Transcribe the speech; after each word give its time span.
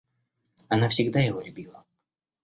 Она 0.67 0.89
всегда 0.89 1.19
его 1.19 1.41
любила. 1.41 1.85